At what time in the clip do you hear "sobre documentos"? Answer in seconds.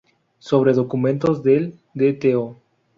0.39-1.43